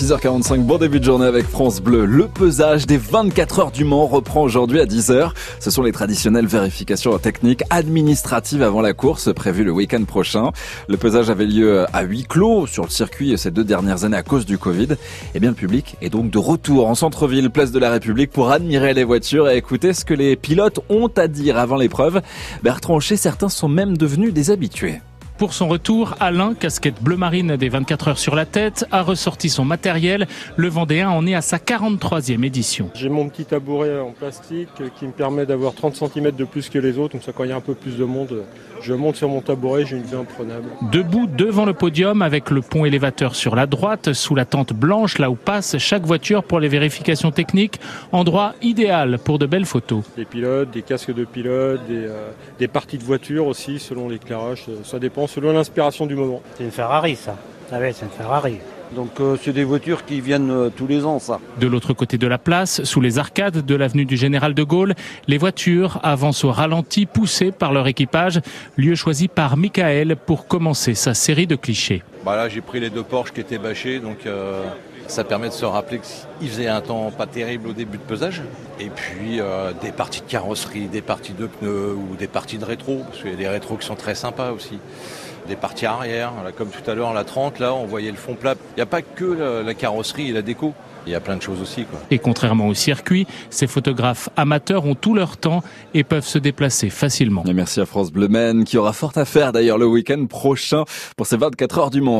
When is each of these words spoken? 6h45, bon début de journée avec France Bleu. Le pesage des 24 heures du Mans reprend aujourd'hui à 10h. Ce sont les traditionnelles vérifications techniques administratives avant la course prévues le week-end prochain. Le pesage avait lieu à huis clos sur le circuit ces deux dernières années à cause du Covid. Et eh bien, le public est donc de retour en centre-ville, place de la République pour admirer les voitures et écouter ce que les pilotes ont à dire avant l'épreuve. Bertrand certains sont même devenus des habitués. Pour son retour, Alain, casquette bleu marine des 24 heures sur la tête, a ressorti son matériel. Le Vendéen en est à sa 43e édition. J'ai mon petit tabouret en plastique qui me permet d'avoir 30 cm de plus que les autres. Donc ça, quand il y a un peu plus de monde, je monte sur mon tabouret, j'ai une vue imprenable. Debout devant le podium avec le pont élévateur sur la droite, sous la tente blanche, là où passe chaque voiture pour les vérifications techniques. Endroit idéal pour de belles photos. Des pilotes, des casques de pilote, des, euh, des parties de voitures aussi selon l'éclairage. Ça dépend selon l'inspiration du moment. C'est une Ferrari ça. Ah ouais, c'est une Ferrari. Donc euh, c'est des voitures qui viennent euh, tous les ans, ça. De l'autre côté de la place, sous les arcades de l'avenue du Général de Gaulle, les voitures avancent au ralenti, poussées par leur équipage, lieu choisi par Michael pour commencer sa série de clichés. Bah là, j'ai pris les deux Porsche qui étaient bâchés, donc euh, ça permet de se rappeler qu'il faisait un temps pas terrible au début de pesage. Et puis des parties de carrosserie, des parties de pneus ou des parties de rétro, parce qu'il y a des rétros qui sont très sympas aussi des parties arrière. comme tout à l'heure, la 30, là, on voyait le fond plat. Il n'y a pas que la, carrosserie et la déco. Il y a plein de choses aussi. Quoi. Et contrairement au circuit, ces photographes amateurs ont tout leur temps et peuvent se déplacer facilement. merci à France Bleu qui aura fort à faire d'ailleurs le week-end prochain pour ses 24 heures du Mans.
6h45, 0.00 0.60
bon 0.60 0.78
début 0.78 0.98
de 0.98 1.04
journée 1.04 1.26
avec 1.26 1.46
France 1.46 1.82
Bleu. 1.82 2.06
Le 2.06 2.26
pesage 2.26 2.86
des 2.86 2.96
24 2.96 3.58
heures 3.58 3.70
du 3.70 3.84
Mans 3.84 4.06
reprend 4.06 4.40
aujourd'hui 4.40 4.80
à 4.80 4.86
10h. 4.86 5.32
Ce 5.58 5.70
sont 5.70 5.82
les 5.82 5.92
traditionnelles 5.92 6.46
vérifications 6.46 7.18
techniques 7.18 7.64
administratives 7.68 8.62
avant 8.62 8.80
la 8.80 8.94
course 8.94 9.30
prévues 9.34 9.62
le 9.62 9.72
week-end 9.72 10.02
prochain. 10.04 10.52
Le 10.88 10.96
pesage 10.96 11.28
avait 11.28 11.44
lieu 11.44 11.84
à 11.92 12.00
huis 12.00 12.24
clos 12.24 12.66
sur 12.66 12.84
le 12.84 12.88
circuit 12.88 13.36
ces 13.36 13.50
deux 13.50 13.62
dernières 13.62 14.04
années 14.04 14.16
à 14.16 14.22
cause 14.22 14.46
du 14.46 14.56
Covid. 14.56 14.92
Et 14.92 14.96
eh 15.34 15.40
bien, 15.40 15.50
le 15.50 15.54
public 15.54 15.96
est 16.00 16.08
donc 16.08 16.30
de 16.30 16.38
retour 16.38 16.88
en 16.88 16.94
centre-ville, 16.94 17.50
place 17.50 17.70
de 17.70 17.78
la 17.78 17.90
République 17.90 18.30
pour 18.30 18.50
admirer 18.50 18.94
les 18.94 19.04
voitures 19.04 19.50
et 19.50 19.58
écouter 19.58 19.92
ce 19.92 20.06
que 20.06 20.14
les 20.14 20.34
pilotes 20.34 20.80
ont 20.88 21.10
à 21.14 21.28
dire 21.28 21.58
avant 21.58 21.76
l'épreuve. 21.76 22.22
Bertrand 22.62 23.00
certains 23.00 23.50
sont 23.50 23.68
même 23.68 23.98
devenus 23.98 24.32
des 24.32 24.50
habitués. 24.50 25.02
Pour 25.40 25.54
son 25.54 25.68
retour, 25.68 26.16
Alain, 26.20 26.52
casquette 26.52 27.02
bleu 27.02 27.16
marine 27.16 27.56
des 27.56 27.70
24 27.70 28.08
heures 28.08 28.18
sur 28.18 28.34
la 28.34 28.44
tête, 28.44 28.84
a 28.90 29.00
ressorti 29.00 29.48
son 29.48 29.64
matériel. 29.64 30.26
Le 30.56 30.68
Vendéen 30.68 31.08
en 31.08 31.26
est 31.26 31.34
à 31.34 31.40
sa 31.40 31.56
43e 31.56 32.44
édition. 32.44 32.90
J'ai 32.94 33.08
mon 33.08 33.26
petit 33.30 33.46
tabouret 33.46 33.98
en 33.98 34.10
plastique 34.10 34.68
qui 34.98 35.06
me 35.06 35.12
permet 35.12 35.46
d'avoir 35.46 35.72
30 35.72 35.96
cm 35.96 36.32
de 36.32 36.44
plus 36.44 36.68
que 36.68 36.78
les 36.78 36.98
autres. 36.98 37.14
Donc 37.14 37.22
ça, 37.22 37.32
quand 37.32 37.44
il 37.44 37.48
y 37.48 37.52
a 37.54 37.56
un 37.56 37.62
peu 37.62 37.74
plus 37.74 37.96
de 37.96 38.04
monde, 38.04 38.44
je 38.80 38.94
monte 38.94 39.16
sur 39.16 39.28
mon 39.28 39.40
tabouret, 39.40 39.84
j'ai 39.84 39.96
une 39.96 40.02
vue 40.02 40.16
imprenable. 40.16 40.68
Debout 40.92 41.26
devant 41.26 41.64
le 41.64 41.74
podium 41.74 42.22
avec 42.22 42.50
le 42.50 42.62
pont 42.62 42.84
élévateur 42.84 43.34
sur 43.34 43.54
la 43.54 43.66
droite, 43.66 44.12
sous 44.12 44.34
la 44.34 44.44
tente 44.44 44.72
blanche, 44.72 45.18
là 45.18 45.30
où 45.30 45.34
passe 45.34 45.78
chaque 45.78 46.04
voiture 46.04 46.42
pour 46.42 46.60
les 46.60 46.68
vérifications 46.68 47.30
techniques. 47.30 47.80
Endroit 48.12 48.54
idéal 48.62 49.18
pour 49.18 49.38
de 49.38 49.46
belles 49.46 49.66
photos. 49.66 50.04
Des 50.16 50.24
pilotes, 50.24 50.70
des 50.70 50.82
casques 50.82 51.14
de 51.14 51.24
pilote, 51.24 51.80
des, 51.86 52.06
euh, 52.06 52.30
des 52.58 52.68
parties 52.68 52.98
de 52.98 53.04
voitures 53.04 53.46
aussi 53.46 53.78
selon 53.78 54.08
l'éclairage. 54.08 54.66
Ça 54.84 54.98
dépend 54.98 55.26
selon 55.26 55.52
l'inspiration 55.52 56.06
du 56.06 56.14
moment. 56.14 56.42
C'est 56.56 56.64
une 56.64 56.70
Ferrari 56.70 57.16
ça. 57.16 57.36
Ah 57.72 57.78
ouais, 57.78 57.92
c'est 57.92 58.04
une 58.04 58.10
Ferrari. 58.10 58.58
Donc 58.94 59.20
euh, 59.20 59.36
c'est 59.40 59.52
des 59.52 59.64
voitures 59.64 60.04
qui 60.04 60.20
viennent 60.20 60.50
euh, 60.50 60.68
tous 60.68 60.86
les 60.86 61.04
ans, 61.04 61.18
ça. 61.18 61.38
De 61.60 61.66
l'autre 61.66 61.92
côté 61.92 62.18
de 62.18 62.26
la 62.26 62.38
place, 62.38 62.82
sous 62.84 63.00
les 63.00 63.18
arcades 63.18 63.64
de 63.64 63.74
l'avenue 63.74 64.04
du 64.04 64.16
Général 64.16 64.54
de 64.54 64.62
Gaulle, 64.62 64.94
les 65.28 65.38
voitures 65.38 66.00
avancent 66.02 66.44
au 66.44 66.50
ralenti, 66.50 67.06
poussées 67.06 67.52
par 67.52 67.72
leur 67.72 67.86
équipage, 67.86 68.40
lieu 68.76 68.94
choisi 68.94 69.28
par 69.28 69.56
Michael 69.56 70.16
pour 70.16 70.46
commencer 70.46 70.94
sa 70.94 71.14
série 71.14 71.46
de 71.46 71.56
clichés. 71.56 72.02
Bah 72.24 72.36
là, 72.36 72.48
j'ai 72.48 72.60
pris 72.60 72.80
les 72.80 72.90
deux 72.90 73.02
Porsche 73.02 73.32
qui 73.32 73.40
étaient 73.40 73.58
bâchés, 73.58 73.98
donc 73.98 74.26
euh, 74.26 74.62
ça 75.10 75.24
permet 75.24 75.48
de 75.48 75.54
se 75.54 75.64
rappeler 75.64 76.00
qu'il 76.00 76.48
faisait 76.48 76.68
un 76.68 76.80
temps 76.80 77.10
pas 77.10 77.26
terrible 77.26 77.68
au 77.68 77.72
début 77.72 77.98
de 77.98 78.02
pesage. 78.02 78.42
Et 78.78 78.88
puis 78.88 79.40
des 79.82 79.92
parties 79.92 80.20
de 80.20 80.26
carrosserie, 80.26 80.86
des 80.86 81.02
parties 81.02 81.32
de 81.32 81.46
pneus 81.46 81.94
ou 81.94 82.16
des 82.16 82.28
parties 82.28 82.58
de 82.58 82.64
rétro, 82.64 83.02
parce 83.06 83.22
qu'il 83.22 83.30
y 83.30 83.34
a 83.34 83.36
des 83.36 83.48
rétros 83.48 83.76
qui 83.76 83.86
sont 83.86 83.96
très 83.96 84.14
sympas 84.14 84.52
aussi 84.52 84.78
des 85.48 85.56
parties 85.56 85.86
arrière. 85.86 86.32
comme 86.56 86.68
tout 86.68 86.88
à 86.88 86.94
l'heure, 86.94 87.12
la 87.12 87.24
30, 87.24 87.58
là, 87.58 87.74
on 87.74 87.84
voyait 87.84 88.10
le 88.10 88.16
fond 88.16 88.34
plat. 88.34 88.54
Il 88.72 88.76
n'y 88.76 88.82
a 88.82 88.86
pas 88.86 89.02
que 89.02 89.62
la, 89.64 89.74
carrosserie 89.74 90.28
et 90.28 90.32
la 90.32 90.42
déco. 90.42 90.74
Il 91.06 91.12
y 91.12 91.14
a 91.14 91.20
plein 91.20 91.36
de 91.36 91.42
choses 91.42 91.62
aussi. 91.62 91.84
Quoi. 91.84 91.98
Et 92.10 92.18
contrairement 92.18 92.68
au 92.68 92.74
circuit, 92.74 93.26
ces 93.48 93.66
photographes 93.66 94.28
amateurs 94.36 94.84
ont 94.84 94.94
tout 94.94 95.14
leur 95.14 95.38
temps 95.38 95.62
et 95.94 96.04
peuvent 96.04 96.26
se 96.26 96.38
déplacer 96.38 96.90
facilement. 96.90 97.42
merci 97.54 97.80
à 97.80 97.86
France 97.86 98.12
Bleu 98.12 98.28
qui 98.64 98.76
aura 98.76 98.92
fort 98.92 99.12
à 99.16 99.24
faire 99.24 99.52
d'ailleurs 99.52 99.78
le 99.78 99.86
week-end 99.86 100.26
prochain 100.26 100.84
pour 101.16 101.26
ses 101.26 101.38
24 101.38 101.78
heures 101.78 101.90
du 101.90 102.02
Mans. 102.02 102.18